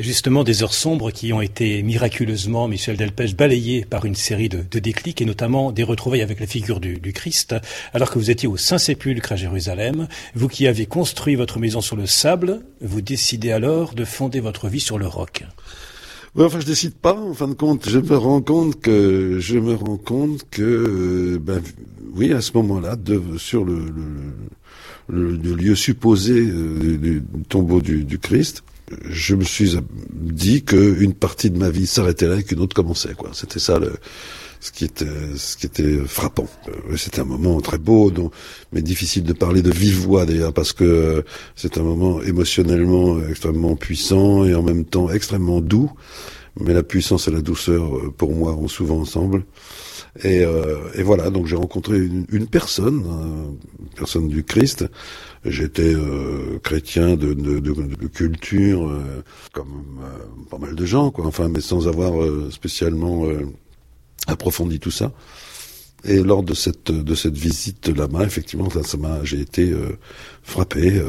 justement 0.00 0.44
des 0.44 0.62
heures 0.62 0.74
sombres 0.74 1.10
qui 1.10 1.32
ont 1.32 1.40
été 1.40 1.82
miraculeusement, 1.82 2.68
Michel 2.68 2.96
Delpech, 2.96 3.36
balayées 3.36 3.84
par 3.84 4.04
une 4.04 4.14
série 4.14 4.48
de, 4.48 4.62
déclics 4.78 5.20
et 5.20 5.24
notamment 5.24 5.72
des 5.72 5.82
retrouvailles 5.82 6.22
avec 6.22 6.40
la 6.40 6.46
figure 6.46 6.80
du, 6.80 7.12
Christ, 7.12 7.54
alors 7.92 8.10
que 8.10 8.18
vous 8.18 8.30
étiez 8.30 8.48
au 8.48 8.56
Saint-Sépulcre 8.56 9.32
à 9.32 9.36
Jérusalem. 9.36 10.08
Vous 10.34 10.48
qui 10.48 10.66
avez 10.66 10.86
construit 10.86 11.34
votre 11.34 11.58
maison 11.58 11.80
sur 11.80 11.96
le 11.96 12.06
sable, 12.06 12.62
vous 12.80 13.00
décidez 13.00 13.52
alors 13.52 13.94
de 13.94 14.04
fonder 14.04 14.40
votre 14.40 14.68
vie 14.68 14.80
sur 14.80 14.98
le 14.98 15.06
roc. 15.06 15.44
Oui, 16.36 16.44
enfin, 16.44 16.60
je 16.60 16.66
décide 16.66 16.94
pas. 16.94 17.14
En 17.14 17.34
fin 17.34 17.48
de 17.48 17.54
compte, 17.54 17.88
je 17.88 17.98
me 17.98 18.16
rends 18.16 18.40
compte 18.40 18.84
que 18.84 20.62
euh, 20.62 21.38
ben, 21.40 21.60
oui, 22.14 22.32
à 22.32 22.40
ce 22.40 22.52
moment-là, 22.54 22.96
sur 23.36 23.64
le, 23.64 23.84
lieu 25.08 25.74
supposé 25.74 26.34
euh, 26.34 26.96
du 26.98 27.22
tombeau 27.48 27.80
du 27.80 28.18
Christ, 28.20 28.62
je 29.08 29.34
me 29.34 29.44
suis 29.44 29.76
dit 30.12 30.64
qu'une 30.64 31.14
partie 31.14 31.50
de 31.50 31.58
ma 31.58 31.70
vie 31.70 31.86
s'arrêtait 31.86 32.26
là 32.26 32.36
et 32.36 32.42
qu'une 32.42 32.60
autre 32.60 32.74
commençait. 32.74 33.14
Quoi. 33.14 33.30
C'était 33.32 33.60
ça 33.60 33.78
le, 33.78 33.92
ce 34.60 34.72
qui 34.72 34.84
était, 34.84 35.06
ce 35.36 35.56
qui 35.56 35.66
était 35.66 35.98
frappant. 36.06 36.48
Euh, 36.68 36.96
c'était 36.96 37.20
un 37.20 37.24
moment 37.24 37.60
très 37.60 37.78
beau, 37.78 38.12
mais 38.72 38.82
difficile 38.82 39.24
de 39.24 39.32
parler 39.32 39.62
de 39.62 39.70
vive 39.70 40.00
voix 40.00 40.26
d'ailleurs 40.26 40.52
parce 40.52 40.72
que 40.72 41.24
c'est 41.56 41.78
un 41.78 41.82
moment 41.82 42.22
émotionnellement 42.22 43.18
extrêmement 43.28 43.76
puissant 43.76 44.44
et 44.44 44.54
en 44.54 44.62
même 44.62 44.84
temps 44.84 45.10
extrêmement 45.10 45.60
doux. 45.60 45.90
Mais 46.58 46.74
la 46.74 46.82
puissance 46.82 47.28
et 47.28 47.30
la 47.30 47.42
douceur, 47.42 47.96
euh, 47.96 48.12
pour 48.16 48.34
moi, 48.34 48.52
vont 48.52 48.68
souvent 48.68 48.98
ensemble. 48.98 49.44
Et, 50.24 50.44
euh, 50.44 50.78
et 50.94 51.04
voilà, 51.04 51.30
donc 51.30 51.46
j'ai 51.46 51.54
rencontré 51.54 51.96
une, 51.96 52.26
une 52.30 52.48
personne, 52.48 53.04
une 53.78 53.88
personne 53.96 54.26
du 54.26 54.42
Christ, 54.42 54.84
J'étais 55.44 55.94
euh, 55.94 56.58
chrétien 56.62 57.16
de, 57.16 57.32
de, 57.32 57.60
de, 57.60 57.72
de 57.72 58.06
culture, 58.08 58.86
euh, 58.86 59.22
comme 59.52 60.00
euh, 60.02 60.44
pas 60.50 60.58
mal 60.58 60.74
de 60.74 60.84
gens, 60.84 61.10
quoi. 61.10 61.26
Enfin, 61.26 61.48
mais 61.48 61.62
sans 61.62 61.88
avoir 61.88 62.20
euh, 62.20 62.50
spécialement 62.50 63.24
euh, 63.24 63.46
approfondi 64.26 64.78
tout 64.78 64.90
ça. 64.90 65.12
Et 66.04 66.22
lors 66.22 66.42
de 66.42 66.54
cette 66.54 66.90
de 66.90 67.14
cette 67.14 67.36
visite 67.38 67.88
là-bas, 67.88 68.24
effectivement, 68.24 68.68
ça, 68.70 68.96
m'a, 68.98 69.24
j'ai 69.24 69.40
été 69.40 69.74
frappé. 70.42 71.02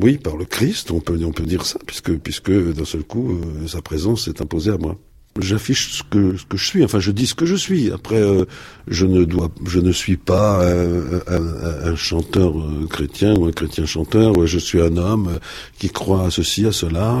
oui, 0.00 0.18
par 0.18 0.36
le 0.36 0.44
Christ, 0.44 0.92
on 0.92 1.00
peut 1.00 1.18
on 1.24 1.32
peut 1.32 1.44
dire 1.44 1.66
ça, 1.66 1.80
puisque 1.84 2.16
puisque 2.18 2.52
d'un 2.52 2.84
seul 2.84 3.02
coup, 3.02 3.40
sa 3.66 3.82
présence 3.82 4.26
s'est 4.26 4.40
imposée 4.40 4.70
à 4.70 4.78
moi 4.78 4.96
j'affiche 5.38 5.98
ce 5.98 6.02
que 6.02 6.36
ce 6.36 6.44
que 6.44 6.56
je 6.56 6.66
suis. 6.66 6.84
Enfin, 6.84 7.00
je 7.00 7.10
dis 7.10 7.26
ce 7.26 7.34
que 7.34 7.46
je 7.46 7.54
suis. 7.54 7.90
Après, 7.90 8.20
euh, 8.20 8.44
je 8.86 9.06
ne 9.06 9.24
dois, 9.24 9.50
je 9.66 9.80
ne 9.80 9.92
suis 9.92 10.16
pas 10.16 10.64
un, 10.66 11.20
un, 11.26 11.90
un 11.92 11.96
chanteur 11.96 12.58
euh, 12.58 12.86
chrétien 12.88 13.34
ou 13.36 13.46
un 13.46 13.52
chrétien 13.52 13.86
chanteur. 13.86 14.46
Je 14.46 14.58
suis 14.58 14.80
un 14.80 14.96
homme 14.96 15.28
euh, 15.28 15.38
qui 15.78 15.88
croit 15.90 16.24
à 16.26 16.30
ceci, 16.30 16.66
à 16.66 16.72
cela, 16.72 17.18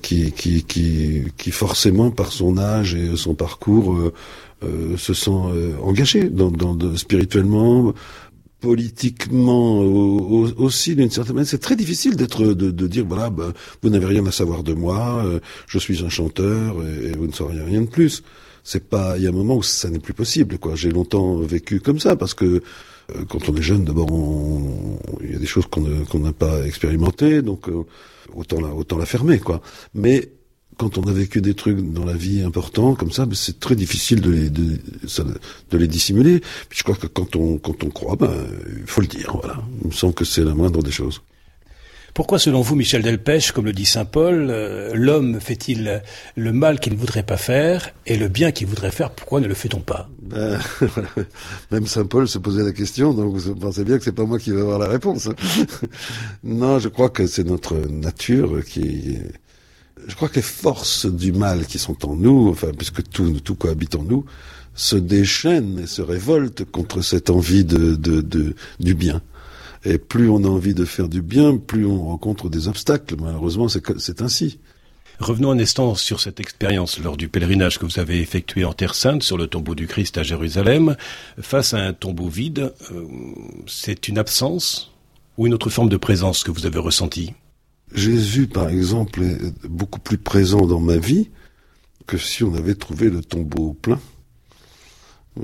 qui, 0.00 0.32
qui, 0.32 0.64
qui, 0.64 1.24
qui 1.36 1.50
forcément 1.50 2.10
par 2.10 2.32
son 2.32 2.58
âge 2.58 2.94
et 2.94 3.16
son 3.16 3.34
parcours 3.34 4.12
se 4.96 5.12
sent 5.12 5.30
engagé 5.82 6.28
dans, 6.30 6.52
dans, 6.52 6.96
spirituellement, 6.96 7.92
politiquement 8.62 9.80
aussi 9.80 10.94
d'une 10.94 11.10
certaine 11.10 11.34
manière. 11.34 11.50
C'est 11.50 11.58
très 11.58 11.76
difficile 11.76 12.16
d'être 12.16 12.44
de, 12.54 12.70
de, 12.70 12.86
dire 12.86 13.04
voilà, 13.06 13.28
bah, 13.28 13.52
vous 13.82 13.90
n'avez 13.90 14.06
rien 14.06 14.24
à 14.24 14.32
savoir 14.32 14.62
de 14.62 14.72
moi, 14.72 15.22
euh, 15.26 15.40
je 15.66 15.78
suis 15.78 16.04
un 16.04 16.08
chanteur 16.08 16.76
et, 16.82 17.12
vous 17.12 17.26
ne 17.26 17.32
sauriez 17.32 17.62
rien 17.62 17.82
de 17.82 17.88
plus. 17.88 18.22
C'est 18.64 18.88
pas. 18.88 19.18
Il 19.18 19.24
y 19.24 19.26
a 19.26 19.30
un 19.30 19.32
moment 19.32 19.56
où 19.56 19.62
ça 19.64 19.90
n'est 19.90 19.98
plus 19.98 20.14
possible. 20.14 20.56
Quoi. 20.58 20.76
J'ai 20.76 20.90
longtemps 20.90 21.38
vécu 21.38 21.80
comme 21.80 21.98
ça 21.98 22.14
parce 22.14 22.32
que 22.32 22.44
euh, 22.44 23.24
quand 23.28 23.48
on 23.48 23.56
est 23.56 23.62
jeune, 23.62 23.84
d'abord, 23.84 24.08
il 25.20 25.32
y 25.32 25.34
a 25.34 25.38
des 25.38 25.46
choses 25.46 25.66
qu'on 25.66 26.20
n'a 26.20 26.32
pas 26.32 26.64
expérimentées, 26.64 27.42
donc 27.42 27.68
euh, 27.68 27.82
autant 28.32 28.60
la 28.60 28.68
autant 28.68 28.96
la 28.96 29.06
fermer, 29.06 29.40
quoi. 29.40 29.60
Mais 29.94 30.30
quand 30.82 30.98
on 30.98 31.06
a 31.06 31.12
vécu 31.12 31.40
des 31.40 31.54
trucs 31.54 31.78
dans 31.92 32.04
la 32.04 32.14
vie 32.14 32.42
importants 32.42 32.96
comme 32.96 33.12
ça, 33.12 33.24
c'est 33.34 33.60
très 33.60 33.76
difficile 33.76 34.20
de 34.20 34.30
les, 34.30 34.50
de, 34.50 34.78
de, 35.70 35.78
les 35.78 35.86
dissimuler. 35.86 36.40
Puis 36.68 36.80
je 36.80 36.82
crois 36.82 36.96
que 36.96 37.06
quand 37.06 37.36
on, 37.36 37.56
quand 37.58 37.84
on 37.84 37.90
croit, 37.90 38.16
ben, 38.16 38.32
il 38.80 38.86
faut 38.86 39.00
le 39.00 39.06
dire. 39.06 39.30
Voilà. 39.40 39.62
Il 39.82 39.90
me 39.90 39.92
semble 39.92 40.14
que 40.14 40.24
c'est 40.24 40.42
la 40.42 40.54
moindre 40.54 40.82
des 40.82 40.90
choses. 40.90 41.22
Pourquoi, 42.14 42.40
selon 42.40 42.62
vous, 42.62 42.74
Michel 42.74 43.02
Delpech, 43.02 43.52
comme 43.52 43.64
le 43.64 43.72
dit 43.72 43.86
saint 43.86 44.04
Paul, 44.04 44.48
euh, 44.50 44.90
l'homme 44.92 45.40
fait-il 45.40 46.02
le 46.36 46.52
mal 46.52 46.80
qu'il 46.80 46.92
ne 46.94 46.98
voudrait 46.98 47.22
pas 47.22 47.38
faire 47.38 47.90
et 48.04 48.16
le 48.16 48.26
bien 48.26 48.50
qu'il 48.50 48.66
voudrait 48.66 48.90
faire 48.90 49.12
Pourquoi 49.12 49.40
ne 49.40 49.46
le 49.46 49.54
fait-on 49.54 49.80
pas? 49.80 50.10
Ben, 50.20 50.58
Même 51.70 51.86
saint 51.86 52.04
Paul 52.04 52.26
se 52.26 52.38
posait 52.38 52.64
la 52.64 52.72
question, 52.72 53.14
donc 53.14 53.36
vous 53.36 53.54
pensez 53.54 53.84
bien 53.84 53.98
que 53.98 54.04
c'est 54.04 54.12
pas 54.12 54.24
moi 54.24 54.40
qui 54.40 54.50
vais 54.50 54.60
avoir 54.60 54.80
la 54.80 54.88
réponse. 54.88 55.28
non, 56.44 56.80
je 56.80 56.88
crois 56.88 57.08
que 57.08 57.26
c'est 57.28 57.44
notre 57.44 57.76
nature 57.76 58.62
qui 58.64 59.16
je 60.06 60.14
crois 60.14 60.28
que 60.28 60.36
les 60.36 60.42
forces 60.42 61.06
du 61.06 61.32
mal 61.32 61.66
qui 61.66 61.78
sont 61.78 62.06
en 62.06 62.14
nous, 62.14 62.48
enfin, 62.48 62.70
puisque 62.76 63.02
tout, 63.08 63.40
tout 63.40 63.54
cohabite 63.54 63.94
en 63.94 64.02
nous, 64.02 64.24
se 64.74 64.96
déchaînent 64.96 65.80
et 65.80 65.86
se 65.86 66.02
révoltent 66.02 66.64
contre 66.70 67.02
cette 67.02 67.30
envie 67.30 67.64
de, 67.64 67.94
de, 67.94 68.20
de, 68.20 68.54
du 68.80 68.94
bien. 68.94 69.20
Et 69.84 69.98
plus 69.98 70.28
on 70.30 70.44
a 70.44 70.48
envie 70.48 70.74
de 70.74 70.84
faire 70.84 71.08
du 71.08 71.22
bien, 71.22 71.56
plus 71.56 71.86
on 71.86 72.06
rencontre 72.06 72.48
des 72.48 72.68
obstacles. 72.68 73.16
Malheureusement, 73.20 73.68
c'est 73.68 74.22
ainsi. 74.22 74.58
Revenons 75.18 75.50
un 75.50 75.58
instant 75.58 75.94
sur 75.94 76.20
cette 76.20 76.40
expérience 76.40 76.98
lors 76.98 77.16
du 77.16 77.28
pèlerinage 77.28 77.78
que 77.78 77.84
vous 77.84 77.98
avez 77.98 78.20
effectué 78.20 78.64
en 78.64 78.72
Terre 78.72 78.94
Sainte 78.94 79.22
sur 79.22 79.36
le 79.36 79.46
tombeau 79.46 79.74
du 79.74 79.86
Christ 79.86 80.18
à 80.18 80.22
Jérusalem. 80.22 80.96
Face 81.40 81.74
à 81.74 81.78
un 81.78 81.92
tombeau 81.92 82.28
vide, 82.28 82.72
euh, 82.92 83.06
c'est 83.66 84.08
une 84.08 84.18
absence 84.18 84.92
ou 85.36 85.46
une 85.46 85.54
autre 85.54 85.70
forme 85.70 85.88
de 85.88 85.96
présence 85.96 86.44
que 86.44 86.50
vous 86.50 86.66
avez 86.66 86.78
ressentie? 86.78 87.34
Jésus, 87.94 88.46
par 88.46 88.68
exemple, 88.68 89.22
est 89.22 89.66
beaucoup 89.68 90.00
plus 90.00 90.18
présent 90.18 90.66
dans 90.66 90.80
ma 90.80 90.96
vie 90.96 91.30
que 92.06 92.18
si 92.18 92.44
on 92.44 92.54
avait 92.54 92.74
trouvé 92.74 93.10
le 93.10 93.22
tombeau 93.22 93.74
plein. 93.74 94.00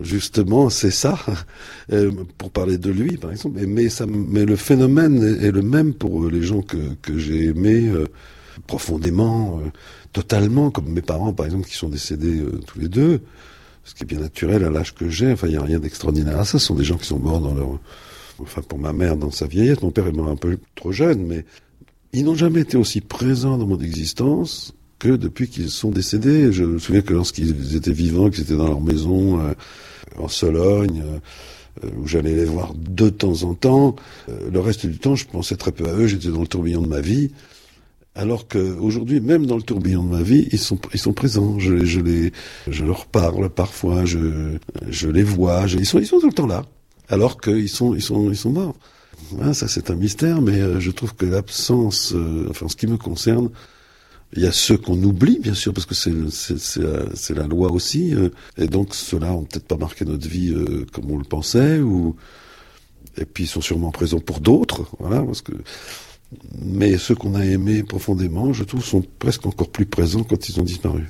Justement, 0.03 0.69
c'est 0.69 0.91
ça, 0.91 1.19
euh, 1.93 2.13
pour 2.37 2.51
parler 2.51 2.77
de 2.77 2.91
lui, 2.91 3.17
par 3.17 3.31
exemple. 3.31 3.59
Mais, 3.67 4.45
le 4.45 4.57
phénomène 4.57 5.23
est 5.41 5.51
le 5.51 5.63
même 5.63 5.95
pour 5.95 6.29
les 6.29 6.43
gens 6.43 6.61
que, 6.61 6.95
que 7.01 7.19
j'ai 7.19 7.47
aimés 7.47 7.89
euh, 7.89 8.07
profondément, 8.67 9.61
euh, 9.61 9.71
totalement, 10.13 10.71
comme 10.71 10.91
mes 10.91 11.01
parents, 11.01 11.33
par 11.33 11.47
exemple, 11.47 11.67
qui 11.67 11.75
sont 11.75 11.89
décédés 11.89 12.45
tous 12.67 12.79
les 12.79 12.89
deux. 12.89 13.23
ce 13.85 13.95
qui 13.95 14.03
est 14.03 14.07
bien 14.07 14.21
naturel 14.21 14.65
à 14.65 14.71
l'âge 14.71 14.95
que 14.95 15.09
j'ai. 15.09 15.33
Enfin, 15.33 15.47
il 15.47 15.53
n'y 15.53 15.57
a 15.57 15.63
rien 15.63 15.79
d'extraordinaire 15.79 16.39
à 16.39 16.45
ça. 16.45 16.59
Ce 16.59 16.67
sont 16.67 16.75
des 16.75 16.85
gens 16.85 16.99
qui 16.99 17.07
sont 17.07 17.19
morts 17.19 17.41
dans 17.41 17.55
leur... 17.55 17.79
Enfin, 18.41 18.63
pour 18.63 18.79
ma 18.79 18.93
mère, 18.93 19.17
dans 19.17 19.31
sa 19.31 19.47
vieillesse. 19.47 19.81
Mon 19.83 19.91
père 19.91 20.07
est 20.07 20.13
mort 20.13 20.29
un 20.29 20.37
peu 20.37 20.59
trop 20.77 20.93
jeune, 20.93 21.27
mais 21.27 21.45
ils 22.13 22.25
n'ont 22.25 22.35
jamais 22.35 22.61
été 22.61 22.77
aussi 22.77 23.01
présents 23.01 23.59
dans 23.59 23.67
mon 23.67 23.79
existence 23.79 24.75
que 24.99 25.11
depuis 25.11 25.49
qu'ils 25.49 25.71
sont 25.71 25.91
décédés. 25.91 26.53
Je 26.53 26.65
me 26.65 26.79
souviens 26.79 27.03
que 27.03 27.15
lorsqu'ils 27.15 27.77
étaient 27.77 27.93
vivants, 27.93 28.31
qu'ils 28.31 28.45
étaient 28.45 28.57
dans 28.57 28.69
leur 28.69 28.81
maison 28.81 29.41
euh, 29.41 29.53
en 30.19 30.29
Sologne, 30.29 31.03
euh, 31.85 31.89
où 31.99 32.07
j'allais 32.07 32.35
les 32.35 32.45
voir 32.45 32.75
de 32.75 33.09
temps 33.09 33.45
en 33.45 33.55
temps, 33.55 33.95
euh, 34.29 34.51
le 34.51 34.61
reste 34.61 34.87
du 34.87 34.99
temps, 34.99 35.15
je 35.15 35.27
pensais 35.27 35.57
très 35.57 35.73
peu 35.73 35.89
à 35.89 35.93
eux, 35.93 36.07
j'étais 36.07 36.29
dans 36.29 36.41
le 36.41 36.47
tourbillon 36.47 36.83
de 36.83 36.89
ma 36.89 37.01
vie. 37.01 37.31
Alors 38.15 38.49
qu'aujourd'hui, 38.49 39.21
même 39.21 39.47
dans 39.47 39.57
le 39.57 39.63
tourbillon 39.63 40.03
de 40.03 40.11
ma 40.11 40.23
vie, 40.23 40.49
ils 40.51 40.59
sont, 40.59 40.79
ils 40.93 40.99
sont 40.99 41.13
présents. 41.13 41.61
Je, 41.61 41.85
je, 41.85 42.01
les, 42.01 42.33
je 42.67 42.85
leur 42.85 43.07
parle 43.07 43.49
parfois, 43.49 44.05
je, 44.07 44.57
je 44.89 45.09
les 45.09 45.23
vois, 45.23 45.67
ils, 45.69 45.87
sont, 45.87 46.01
ils 46.01 46.07
sont 46.07 46.19
tout 46.19 46.27
le 46.27 46.33
temps 46.33 46.49
là. 46.49 46.65
Alors 47.09 47.41
qu'ils 47.41 47.69
sont, 47.69 47.95
ils 47.95 48.03
sont, 48.03 48.29
ils 48.29 48.37
sont 48.37 48.51
morts. 48.51 48.75
Hein, 49.41 49.53
ça, 49.53 49.69
c'est 49.69 49.91
un 49.91 49.95
mystère, 49.95 50.41
mais 50.41 50.81
je 50.81 50.91
trouve 50.91 51.15
que 51.15 51.27
l'absence, 51.27 52.15
enfin, 52.49 52.67
en 52.67 52.69
ce 52.69 52.77
qui 52.77 52.87
me 52.87 52.97
concerne, 52.97 53.51
il 54.35 54.43
y 54.43 54.47
a 54.47 54.53
ceux 54.53 54.77
qu'on 54.77 55.03
oublie, 55.03 55.39
bien 55.39 55.55
sûr, 55.55 55.73
parce 55.73 55.87
que 55.87 55.95
c'est 55.95 57.35
la, 57.35 57.47
loi 57.47 57.73
aussi, 57.73 58.15
euh, 58.15 58.29
et 58.59 58.67
donc 58.67 58.95
ceux-là 58.95 59.33
ont 59.33 59.45
peut-être 59.45 59.67
pas 59.67 59.77
marqué 59.77 60.05
notre 60.05 60.29
vie 60.29 60.53
euh, 60.53 60.85
comme 60.93 61.11
on 61.11 61.17
le 61.17 61.25
pensait, 61.25 61.79
ou 61.79 62.15
et 63.17 63.25
puis 63.25 63.45
ils 63.45 63.49
sont 63.49 63.61
sûrement 63.61 63.91
présents 63.91 64.21
pour 64.21 64.41
d'autres, 64.41 64.87
voilà, 64.99 65.23
parce 65.23 65.43
que 65.43 65.53
mais 66.61 66.99
ceux 66.99 67.15
qu'on 67.15 67.35
a 67.35 67.45
aimés 67.45 67.83
profondément, 67.83 68.53
je 68.53 68.63
trouve, 68.65 68.85
sont 68.85 69.03
presque 69.19 69.47
encore 69.47 69.71
plus 69.71 69.87
présents 69.87 70.25
quand 70.25 70.51
ils 70.51 70.61
ont 70.61 70.65
disparu. 70.65 71.09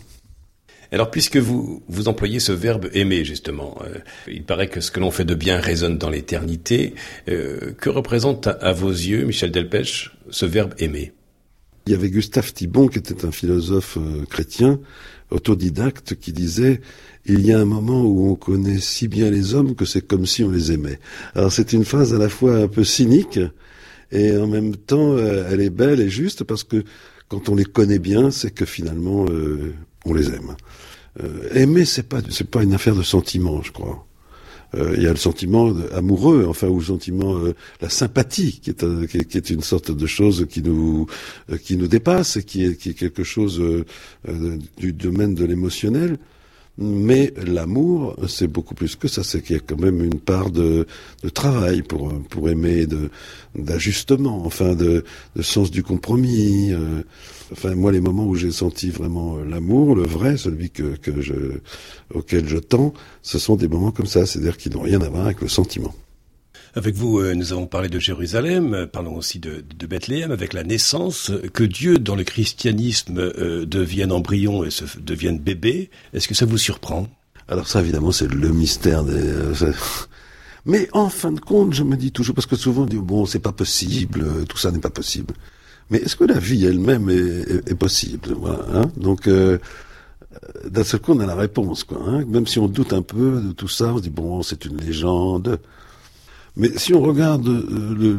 Alors, 0.91 1.11
puisque 1.11 1.37
vous, 1.37 1.83
vous 1.89 2.09
employez 2.09 2.41
ce 2.41 2.53
verbe 2.53 2.89
aimer, 2.95 3.25
justement, 3.25 3.79
euh, 3.85 3.99
il 4.27 4.45
paraît 4.45 4.69
que 4.69 4.81
ce 4.81 4.91
que 4.91 5.01
l'on 5.01 5.11
fait 5.11 5.25
de 5.25 5.35
bien 5.35 5.61
résonne 5.61 5.99
dans 5.99 6.11
l'éternité. 6.11 6.95
que 7.27 7.91
représente 7.91 8.47
à, 8.47 8.73
vos 8.73 8.91
yeux, 8.91 9.25
Michel 9.25 9.51
Delpech, 9.51 10.11
ce 10.31 10.47
verbe 10.47 10.75
aimer? 10.79 11.13
Il 11.89 11.93
y 11.93 11.95
avait 11.95 12.11
Gustave 12.11 12.53
Thibon, 12.53 12.89
qui 12.89 12.99
était 12.99 13.25
un 13.25 13.33
philosophe 13.33 13.97
euh, 13.97 14.27
chrétien, 14.27 14.79
autodidacte, 15.31 16.17
qui 16.17 16.35
disait 16.35 16.83
il 17.25 17.47
y 17.47 17.51
a 17.51 17.59
un 17.59 17.65
moment 17.65 18.03
où 18.03 18.31
on 18.31 18.35
connaît 18.35 18.79
si 18.79 19.09
bien 19.09 19.31
les 19.31 19.55
hommes 19.55 19.75
que 19.75 19.87
c'est 19.87 20.07
comme 20.07 20.27
si 20.27 20.45
on 20.45 20.51
les 20.51 20.71
aimait. 20.71 21.01
Alors 21.35 21.51
c'est 21.51 21.73
une 21.73 21.87
phrase 21.87 22.13
à 22.13 22.19
la 22.19 22.29
fois 22.29 22.57
un 22.57 22.69
peu 22.69 22.85
cynique 22.85 23.41
et 24.13 24.37
en 24.37 24.47
même 24.47 24.77
temps 24.77 25.13
euh, 25.15 25.49
elle 25.51 25.63
est 25.63 25.71
belle 25.71 26.01
et 26.01 26.11
juste 26.11 26.45
parce 26.45 26.63
que 26.63 26.85
quand 27.29 27.49
on 27.49 27.55
les 27.55 27.65
connaît 27.65 27.99
bien, 27.99 28.31
c'est 28.31 28.51
que 28.51 28.67
finalement 28.67 29.25
euh, 29.31 29.73
on 30.05 30.15
les 30.15 30.29
aime. 30.29 30.57
aimer, 31.53 31.85
c'est 31.85 32.09
pas 32.09 32.21
c'est 32.31 32.49
pas 32.49 32.63
une 32.63 32.75
affaire 32.75 32.95
de 32.95 33.03
sentiment, 33.03 33.63
je 33.63 33.73
crois. 33.73 34.09
Euh, 34.75 34.95
il 34.97 35.03
y 35.03 35.07
a 35.07 35.11
le 35.11 35.17
sentiment 35.17 35.73
amoureux, 35.95 36.47
enfin, 36.47 36.69
ou 36.69 36.79
le 36.79 36.85
sentiment, 36.85 37.37
euh, 37.39 37.55
la 37.81 37.89
sympathie, 37.89 38.61
qui 38.61 38.71
est, 38.71 38.83
euh, 38.83 39.07
qui, 39.07 39.19
est, 39.19 39.51
une 39.51 39.63
sorte 39.63 39.91
de 39.91 40.07
chose 40.07 40.47
qui 40.49 40.63
nous, 40.63 41.07
qui 41.63 41.77
nous 41.77 41.89
dépasse, 41.89 42.39
qui 42.43 42.65
est, 42.65 42.77
qui 42.77 42.91
est 42.91 42.95
quelque 42.95 43.25
chose 43.25 43.63
du 44.77 44.93
domaine 44.93 45.35
de 45.35 45.45
l'émotionnel. 45.45 46.19
Mais 46.81 47.35
l'amour, 47.45 48.15
c'est 48.29 48.47
beaucoup 48.47 48.75
plus 48.77 48.95
que 48.95 49.09
ça. 49.09 49.25
C'est 49.25 49.43
qu'il 49.43 49.57
y 49.57 49.59
a 49.59 49.63
quand 49.63 49.81
même 49.81 50.05
une 50.05 50.21
part 50.21 50.51
de, 50.51 50.87
travail 51.35 51.83
pour 51.83 52.13
pour 52.31 52.49
aimer, 52.49 52.87
d'ajustement, 53.57 54.45
enfin 54.47 54.77
de, 54.77 55.05
de 55.35 55.43
sens 55.43 55.73
du 55.73 55.83
compromis. 55.83 56.73
Euh, 56.73 57.03
enfin 57.51 57.75
moi, 57.75 57.91
les 57.91 58.01
moments 58.01 58.27
où 58.27 58.37
j'ai 58.37 58.53
senti 58.53 58.91
vraiment 58.91 59.39
l'amour, 59.39 59.97
le 59.97 60.05
vrai, 60.05 60.37
celui 60.37 60.71
que 60.71 60.97
que 60.97 61.21
je 61.21 61.35
auquel 62.15 62.49
je 62.49 62.59
tends, 62.59 62.95
ce 63.23 63.41
sont 63.41 63.57
des 63.57 63.67
moments 63.67 63.91
comme 63.91 64.07
ça, 64.07 64.25
c'est-à-dire 64.25 64.57
qui 64.57 64.71
n'ont 64.71 64.83
rien 64.83 65.01
à 65.01 65.09
voir 65.09 65.27
avec 65.27 65.41
le 65.41 65.49
sentiment. 65.49 65.95
Avec 66.79 66.95
vous, 66.95 67.19
euh, 67.19 67.35
nous 67.35 67.53
avons 67.53 67.67
parlé 67.67 67.89
de 67.89 67.99
Jérusalem, 67.99 68.73
euh, 68.73 68.87
parlons 68.87 69.17
aussi 69.17 69.41
de, 69.41 69.65
Bethléem, 69.85 70.31
avec 70.31 70.53
la 70.53 70.63
naissance, 70.63 71.33
que 71.53 71.65
Dieu, 71.65 71.99
dans 71.99 72.15
le 72.15 72.23
christianisme, 72.23 73.19
euh, 73.19 73.67
devienne 73.67 74.13
embryon 74.13 74.63
et 74.63 74.71
se, 74.71 74.85
devienne 75.01 75.41
bébé. 75.41 75.91
Est-ce 76.15 76.29
que 76.29 76.37
ça 76.37 76.47
vous 76.47 76.57
surprend? 76.57 77.09
Alors 77.49 77.67
ça, 77.67 77.81
évidemment, 77.81 78.13
c'est 78.13 78.33
le 78.33 78.51
mystère 78.51 79.03
des... 79.03 79.13
Mais 80.67 80.89
en 80.93 81.09
fin 81.09 81.33
de 81.33 81.41
compte, 81.41 81.75
je 81.75 81.83
me 81.83 81.97
dis 81.97 82.13
toujours, 82.13 82.37
parce 82.37 82.47
que 82.47 82.55
souvent 82.55 82.83
on 82.83 82.87
dit, 82.87 82.97
bon, 82.97 83.27
c'est 83.27 83.41
pas 83.41 83.51
possible, 83.51 84.25
tout 84.49 84.57
ça 84.57 84.71
n'est 84.71 84.79
pas 84.79 84.89
possible. 84.89 85.35
Mais 85.91 85.99
est-ce 85.99 86.15
que 86.15 86.25
la 86.25 86.39
vie 86.39 86.65
elle-même 86.65 87.11
est, 87.11 87.75
possible 87.75 88.37
hein? 88.73 88.89
Donc, 88.97 89.27
euh, 89.27 89.59
d'un 90.65 90.85
seul 90.85 91.01
coup, 91.01 91.13
on 91.13 91.19
a 91.19 91.27
la 91.27 91.35
réponse, 91.35 91.83
quoi. 91.83 91.99
Hein 92.07 92.25
Même 92.29 92.47
si 92.47 92.61
on 92.61 92.69
doute 92.69 92.93
un 92.93 93.03
peu 93.03 93.41
de 93.41 93.51
tout 93.51 93.67
ça, 93.67 93.95
on 93.95 93.97
se 93.97 94.03
dit, 94.03 94.11
bon, 94.11 94.43
c'est 94.43 94.65
une 94.65 94.77
légende. 94.77 95.59
Mais 96.59 96.77
si 96.77 96.93
on 96.93 97.01
regarde 97.01 97.47
euh, 97.47 97.95
le, 97.97 98.19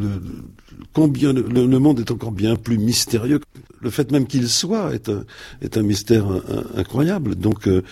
combien 0.93 1.33
le, 1.33 1.79
monde 1.79 1.99
est 1.99 2.09
encore 2.09 2.31
bien 2.31 2.55
plus 2.55 2.77
mystérieux, 2.77 3.41
le 3.81 3.89
fait 3.89 4.11
même 4.11 4.25
qu'il 4.25 4.47
soit 4.47 4.95
est 4.95 5.09
un, 5.09 5.25
est 5.61 5.77
un 5.77 5.83
mystère 5.83 6.25
incroyable. 6.75 7.35
Donc 7.35 7.67
euh, 7.67 7.83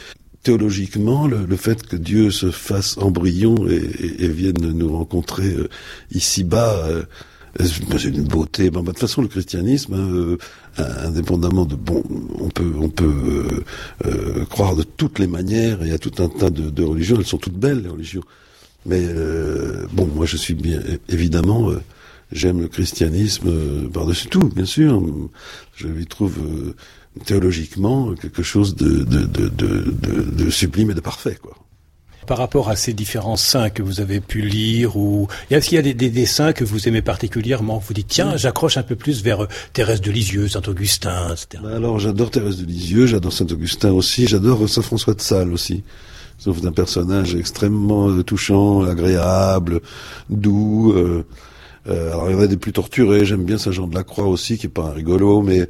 théologiquement, 0.43 1.27
le, 1.27 1.55
fait 1.57 1.85
que 1.85 1.97
Dieu 1.97 2.31
se 2.31 2.49
fasse 2.49 2.97
embryon 2.97 3.67
et, 3.67 4.23
et, 4.23 4.29
vienne 4.29 4.71
nous 4.71 4.95
rencontrer 4.95 5.53
euh, 5.53 5.67
ici-bas, 6.11 6.87
c'est 7.59 8.03
une 8.05 8.23
beauté? 8.23 8.69
de 8.69 8.79
toute 8.79 8.99
façon, 8.99 9.21
le 9.21 9.27
christianisme, 9.27 10.37
hein, 10.77 10.83
indépendamment 11.03 11.65
de 11.65 11.75
bon, 11.75 12.03
on 12.39 12.49
peut 12.49 12.71
on 12.79 12.89
peut 12.89 13.63
croire 14.49 14.75
de 14.75 14.83
toutes 14.83 15.19
les 15.19 15.27
manières. 15.27 15.85
Y 15.85 15.91
a 15.91 15.97
tout 15.97 16.23
un 16.23 16.29
tas 16.29 16.51
de, 16.51 16.69
de 16.69 16.83
religions. 16.83 17.17
Elles 17.19 17.25
sont 17.25 17.39
toutes 17.39 17.57
belles 17.57 17.81
les 17.81 17.89
religions. 17.89 18.23
Mais 18.87 19.01
euh, 19.01 19.85
bon, 19.91 20.07
moi 20.07 20.25
je 20.25 20.37
suis 20.37 20.53
bien 20.53 20.79
évidemment, 21.09 21.69
euh, 21.69 21.81
j'aime 22.31 22.61
le 22.61 22.69
christianisme 22.69 23.49
euh, 23.49 23.89
par-dessus 23.89 24.29
tout, 24.29 24.49
bien 24.55 24.65
sûr. 24.65 25.03
Je 25.75 25.87
lui 25.87 26.07
trouve 26.07 26.35
théologiquement 27.25 28.13
quelque 28.13 28.43
chose 28.43 28.75
de, 28.75 29.03
de, 29.03 29.25
de, 29.25 29.49
de, 29.49 29.91
de 30.31 30.49
sublime 30.49 30.91
et 30.91 30.93
de 30.93 31.01
parfait, 31.01 31.37
quoi 31.41 31.55
par 32.25 32.37
rapport 32.37 32.69
à 32.69 32.75
ces 32.75 32.91
différents 32.91 33.37
saints 33.37 33.69
que 33.69 33.81
vous 33.81 34.01
avez 34.01 34.19
pu 34.19 34.41
lire 34.41 34.97
ou 34.97 35.29
est-ce 35.49 35.69
qu'il 35.69 35.77
y 35.77 35.79
a 35.79 35.81
des, 35.81 35.93
des, 35.93 36.25
saints 36.25 36.51
que 36.51 36.65
vous 36.65 36.89
aimez 36.89 37.01
particulièrement 37.01 37.77
Vous 37.79 37.93
dites 37.93 38.09
tiens, 38.09 38.35
j'accroche 38.35 38.75
un 38.75 38.83
peu 38.83 38.97
plus 38.97 39.23
vers 39.23 39.47
Thérèse 39.71 40.01
de 40.01 40.11
Lisieux, 40.11 40.49
Saint 40.49 40.61
Augustin, 40.67 41.29
etc. 41.31 41.63
Bah 41.63 41.77
alors 41.77 41.99
j'adore 41.99 42.29
Thérèse 42.29 42.57
de 42.57 42.65
Lisieux, 42.65 43.07
j'adore 43.07 43.31
Saint 43.31 43.47
Augustin 43.49 43.91
aussi, 43.91 44.27
j'adore 44.27 44.67
Saint 44.67 44.81
François 44.81 45.13
de 45.13 45.21
Sales 45.21 45.53
aussi 45.53 45.83
sauf 46.37 46.61
d'un 46.61 46.71
personnage 46.71 47.35
extrêmement 47.35 48.09
euh, 48.09 48.23
touchant, 48.23 48.83
agréable, 48.83 49.81
doux. 50.29 50.93
Euh, 50.95 51.25
euh, 51.87 52.11
alors 52.11 52.29
il 52.29 52.35
y 52.35 52.39
en 52.39 52.41
a 52.41 52.47
des 52.47 52.57
plus 52.57 52.73
torturés. 52.73 53.25
J'aime 53.25 53.43
bien 53.43 53.57
Saint 53.57 53.71
Jean 53.71 53.87
de 53.87 53.95
la 53.95 54.03
Croix 54.03 54.27
aussi, 54.27 54.57
qui 54.57 54.67
est 54.67 54.69
pas 54.69 54.83
un 54.83 54.91
rigolo, 54.91 55.41
mais 55.41 55.67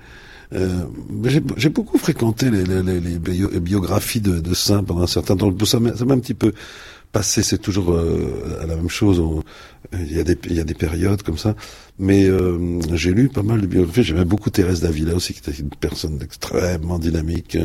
euh, 0.54 0.86
j'ai 1.58 1.70
beaucoup 1.70 1.98
fréquenté 1.98 2.50
les, 2.50 2.64
les, 2.64 3.00
les, 3.00 3.20
biographies 3.60 4.22
de, 4.22 4.40
de, 4.40 4.54
saints 4.54 4.84
pendant 4.84 5.04
un 5.04 5.08
certain 5.08 5.36
temps. 5.36 5.54
Ça 5.66 5.80
m'a 5.80 5.90
un 5.90 6.20
petit 6.20 6.34
peu 6.34 6.54
passé. 7.12 7.44
C'est 7.44 7.58
toujours 7.58 7.92
euh, 7.92 8.66
la 8.66 8.76
même 8.76 8.90
chose. 8.90 9.22
il, 9.94 10.16
y 10.16 10.20
a 10.20 10.24
des, 10.24 10.38
il 10.46 10.56
y 10.56 10.60
a 10.60 10.64
des 10.64 10.74
périodes 10.74 11.22
comme 11.24 11.38
ça. 11.38 11.56
Mais 12.00 12.26
euh, 12.26 12.80
j'ai 12.94 13.12
lu 13.12 13.30
pas 13.30 13.44
mal 13.44 13.60
de 13.62 13.68
biographies. 13.68 14.04
J'aimais 14.04 14.26
beaucoup 14.26 14.50
Thérèse 14.50 14.82
d'Avila 14.82 15.16
aussi, 15.16 15.34
qui 15.34 15.40
était 15.40 15.60
une 15.60 15.70
personne 15.70 16.20
extrêmement 16.22 17.00
dynamique 17.00 17.58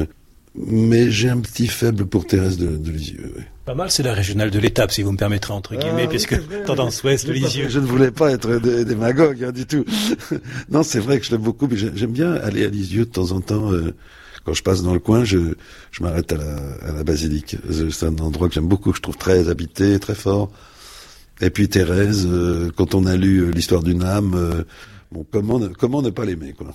mais 0.54 1.10
j'ai 1.10 1.30
un 1.30 1.40
petit 1.40 1.66
faible 1.66 2.06
pour 2.06 2.26
Thérèse 2.26 2.58
de, 2.58 2.76
de 2.76 2.90
Lisieux. 2.90 3.32
Oui. 3.36 3.42
Pas 3.64 3.74
mal, 3.74 3.90
c'est 3.92 4.02
la 4.02 4.12
régionale 4.12 4.50
de 4.50 4.58
l'étape, 4.58 4.90
si 4.90 5.02
vous 5.02 5.12
me 5.12 5.16
permettrez, 5.16 5.52
entre 5.52 5.76
guillemets, 5.76 6.04
ah, 6.06 6.08
puisque 6.08 6.36
tendance 6.64 7.02
ouest 7.04 7.26
de 7.26 7.32
Lisieux. 7.32 7.68
Je 7.68 7.78
ne 7.78 7.86
voulais 7.86 8.10
pas 8.10 8.32
être 8.32 8.58
démagogue 8.58 9.44
hein, 9.44 9.52
du 9.52 9.66
tout. 9.66 9.84
non, 10.68 10.82
c'est 10.82 10.98
vrai 10.98 11.20
que 11.20 11.26
je 11.26 11.30
l'aime 11.30 11.42
beaucoup, 11.42 11.68
mais 11.68 11.76
j'aime 11.76 12.10
bien 12.10 12.32
aller 12.32 12.64
à 12.64 12.68
Lisieux 12.68 13.04
de 13.04 13.10
temps 13.10 13.30
en 13.30 13.40
temps. 13.40 13.72
Euh, 13.72 13.94
quand 14.44 14.52
je 14.52 14.64
passe 14.64 14.82
dans 14.82 14.92
le 14.92 14.98
coin, 14.98 15.24
je, 15.24 15.54
je 15.92 16.02
m'arrête 16.02 16.32
à 16.32 16.36
la, 16.36 16.56
à 16.88 16.92
la 16.92 17.04
basilique. 17.04 17.56
C'est 17.70 18.06
un 18.06 18.18
endroit 18.18 18.48
que 18.48 18.54
j'aime 18.54 18.66
beaucoup, 18.66 18.90
que 18.90 18.96
je 18.96 19.02
trouve 19.02 19.16
très 19.16 19.48
habité, 19.48 20.00
très 20.00 20.16
fort. 20.16 20.50
Et 21.40 21.50
puis 21.50 21.68
Thérèse, 21.68 22.26
euh, 22.28 22.70
quand 22.76 22.96
on 22.96 23.06
a 23.06 23.14
lu 23.14 23.38
euh, 23.38 23.50
l'histoire 23.52 23.84
d'une 23.84 24.02
âme, 24.02 24.64
bon, 25.12 25.24
comment 25.30 25.60
ne, 25.60 25.68
comment 25.68 26.02
ne 26.02 26.10
pas 26.10 26.24
l'aimer, 26.24 26.52
quoi. 26.52 26.74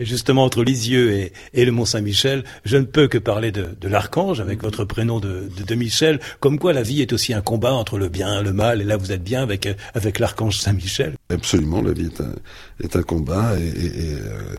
Et 0.00 0.06
justement, 0.06 0.44
entre 0.44 0.64
Lisieux 0.64 1.12
et, 1.12 1.32
et 1.52 1.66
le 1.66 1.72
Mont-Saint-Michel, 1.72 2.42
je 2.64 2.78
ne 2.78 2.84
peux 2.84 3.06
que 3.06 3.18
parler 3.18 3.52
de, 3.52 3.68
de 3.78 3.86
l'archange 3.86 4.40
avec 4.40 4.62
votre 4.62 4.86
prénom 4.86 5.20
de, 5.20 5.50
de, 5.54 5.62
de, 5.62 5.74
Michel, 5.74 6.20
comme 6.40 6.58
quoi 6.58 6.72
la 6.72 6.82
vie 6.82 7.02
est 7.02 7.12
aussi 7.12 7.34
un 7.34 7.42
combat 7.42 7.74
entre 7.74 7.98
le 7.98 8.08
bien 8.08 8.40
et 8.40 8.42
le 8.42 8.54
mal. 8.54 8.80
Et 8.80 8.84
là, 8.84 8.96
vous 8.96 9.12
êtes 9.12 9.22
bien 9.22 9.42
avec, 9.42 9.68
avec 9.92 10.18
l'archange 10.18 10.58
Saint-Michel. 10.58 11.16
Absolument, 11.28 11.82
la 11.82 11.92
vie 11.92 12.06
est 12.06 12.20
un, 12.22 12.34
est 12.82 12.96
un 12.96 13.02
combat 13.02 13.60
et, 13.60 13.68
et, 13.68 14.14
euh, 14.14 14.56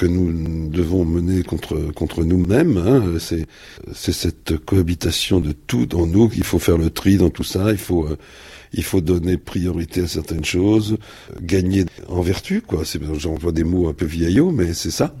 que 0.00 0.06
nous 0.06 0.70
devons 0.70 1.04
mener 1.04 1.42
contre 1.42 1.92
contre 1.92 2.24
nous-mêmes. 2.24 2.78
Hein. 2.78 3.18
C'est 3.18 3.46
c'est 3.92 4.14
cette 4.14 4.56
cohabitation 4.56 5.40
de 5.40 5.52
tout 5.52 5.94
en 5.94 6.06
nous 6.06 6.30
qu'il 6.30 6.44
faut 6.44 6.58
faire 6.58 6.78
le 6.78 6.88
tri 6.88 7.18
dans 7.18 7.28
tout 7.28 7.44
ça. 7.44 7.70
Il 7.70 7.76
faut 7.76 8.06
euh, 8.06 8.16
il 8.72 8.82
faut 8.82 9.02
donner 9.02 9.36
priorité 9.36 10.00
à 10.00 10.06
certaines 10.06 10.44
choses, 10.44 10.96
gagner 11.42 11.84
en 12.08 12.22
vertu, 12.22 12.62
quoi. 12.62 12.84
C'est, 12.86 13.00
j'emploie 13.18 13.52
des 13.52 13.64
mots 13.64 13.88
un 13.88 13.92
peu 13.92 14.06
vieillots, 14.06 14.52
mais 14.52 14.72
c'est 14.72 14.92
ça. 14.92 15.14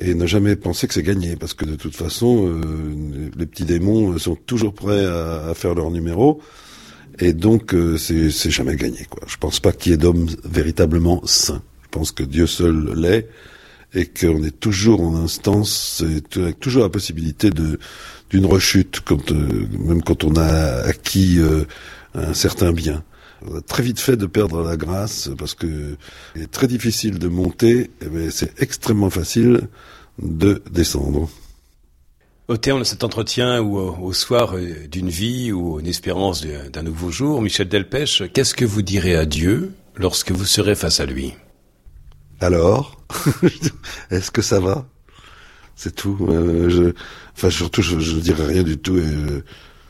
Et 0.00 0.14
ne 0.14 0.26
jamais 0.26 0.54
penser 0.54 0.86
que 0.86 0.94
c'est 0.94 1.02
gagné, 1.02 1.34
parce 1.34 1.54
que 1.54 1.64
de 1.64 1.74
toute 1.74 1.96
façon, 1.96 2.46
euh, 2.46 3.30
les 3.36 3.46
petits 3.46 3.64
démons 3.64 4.16
sont 4.18 4.36
toujours 4.36 4.74
prêts 4.74 5.06
à, 5.06 5.46
à 5.48 5.54
faire 5.54 5.74
leur 5.74 5.90
numéro. 5.90 6.40
Et 7.18 7.32
donc, 7.32 7.74
euh, 7.74 7.96
c'est, 7.96 8.50
jamais 8.50 8.76
gagné, 8.76 9.06
quoi. 9.08 9.22
Je 9.26 9.38
pense 9.38 9.60
pas 9.60 9.72
qu'il 9.72 9.92
y 9.92 9.94
ait 9.94 9.98
d'hommes 9.98 10.28
véritablement 10.44 11.22
saints. 11.24 11.62
Je 11.84 11.88
pense 11.88 12.12
que 12.12 12.22
Dieu 12.22 12.46
seul 12.46 12.92
l'est 12.94 13.26
et 13.94 14.06
qu'on 14.06 14.42
est 14.42 14.58
toujours 14.58 15.00
en 15.00 15.16
instance, 15.16 16.04
avec 16.04 16.60
toujours 16.60 16.82
la 16.82 16.88
possibilité 16.88 17.50
de 17.50 17.78
d'une 18.30 18.46
rechute, 18.46 19.00
quand, 19.00 19.32
euh, 19.32 19.68
même 19.78 20.02
quand 20.02 20.24
on 20.24 20.36
a 20.36 20.82
acquis 20.84 21.38
euh, 21.38 21.64
un 22.14 22.32
certain 22.32 22.72
bien. 22.72 23.02
On 23.46 23.58
a 23.58 23.60
très 23.60 23.82
vite 23.82 23.98
fait 23.98 24.16
de 24.16 24.26
perdre 24.26 24.62
la 24.62 24.76
grâce 24.76 25.30
parce 25.38 25.54
que 25.54 25.96
il 26.36 26.42
est 26.42 26.50
très 26.50 26.68
difficile 26.68 27.18
de 27.18 27.28
monter, 27.28 27.90
mais 28.10 28.30
c'est 28.30 28.60
extrêmement 28.62 29.10
facile 29.10 29.68
de 30.20 30.62
descendre. 30.70 31.28
Au 32.48 32.56
terme 32.56 32.80
de 32.80 32.84
cet 32.84 33.04
entretien 33.04 33.60
ou 33.60 33.78
au, 33.78 34.12
soir 34.12 34.56
euh, 34.56 34.86
d'une 34.88 35.08
vie 35.08 35.52
ou 35.52 35.80
en 35.80 35.84
espérance 35.84 36.44
d'un 36.44 36.82
nouveau 36.82 37.10
jour, 37.10 37.42
Michel 37.42 37.68
Delpech, 37.68 38.24
qu'est-ce 38.32 38.54
que 38.54 38.64
vous 38.64 38.82
direz 38.82 39.16
à 39.16 39.24
Dieu 39.24 39.72
lorsque 39.96 40.32
vous 40.32 40.44
serez 40.44 40.74
face 40.74 41.00
à 41.00 41.06
lui? 41.06 41.34
Alors, 42.40 42.99
est-ce 44.10 44.30
que 44.30 44.42
ça 44.42 44.60
va? 44.60 44.86
C'est 45.76 45.94
tout. 45.94 46.18
Euh, 46.28 46.68
je, 46.68 46.92
enfin, 47.34 47.48
surtout, 47.48 47.80
je, 47.80 47.96
ne 47.96 48.20
dirai 48.20 48.44
rien 48.44 48.62
du 48.62 48.76
tout. 48.76 48.98
Et 48.98 49.00
euh, 49.00 49.42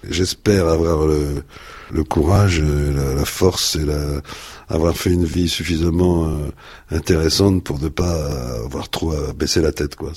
j'espère 0.08 0.68
avoir 0.68 1.04
le, 1.04 1.42
le 1.90 2.04
courage, 2.04 2.62
la, 2.62 3.14
la, 3.14 3.24
force 3.24 3.74
et 3.74 3.84
la, 3.84 4.20
avoir 4.68 4.96
fait 4.96 5.10
une 5.10 5.24
vie 5.24 5.48
suffisamment 5.48 6.28
euh, 6.28 6.50
intéressante 6.92 7.64
pour 7.64 7.80
ne 7.80 7.88
pas 7.88 8.60
avoir 8.64 8.88
trop 8.88 9.12
à 9.12 9.32
baisser 9.32 9.60
la 9.60 9.72
tête, 9.72 9.96
quoi. 9.96 10.12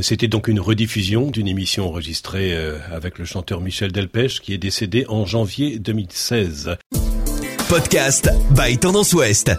C'était 0.00 0.28
donc 0.28 0.46
une 0.46 0.60
rediffusion 0.60 1.30
d'une 1.30 1.48
émission 1.48 1.88
enregistrée 1.88 2.52
avec 2.92 3.18
le 3.18 3.24
chanteur 3.24 3.60
Michel 3.60 3.92
Delpech 3.92 4.40
qui 4.40 4.52
est 4.52 4.58
décédé 4.58 5.06
en 5.08 5.24
janvier 5.24 5.78
2016. 5.78 6.76
Podcast 7.68 8.28
by 8.50 8.76
Tendance 8.78 9.12
Ouest. 9.14 9.52